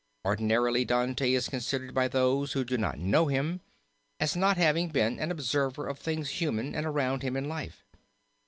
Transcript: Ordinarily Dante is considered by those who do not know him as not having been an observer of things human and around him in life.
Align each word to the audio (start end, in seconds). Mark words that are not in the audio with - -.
Ordinarily 0.25 0.83
Dante 0.83 1.31
is 1.31 1.47
considered 1.47 1.93
by 1.93 2.07
those 2.07 2.53
who 2.53 2.63
do 2.63 2.75
not 2.75 2.97
know 2.97 3.27
him 3.27 3.61
as 4.19 4.35
not 4.35 4.57
having 4.57 4.87
been 4.87 5.19
an 5.19 5.29
observer 5.29 5.85
of 5.87 5.99
things 5.99 6.41
human 6.41 6.73
and 6.73 6.87
around 6.87 7.21
him 7.21 7.37
in 7.37 7.47
life. 7.47 7.83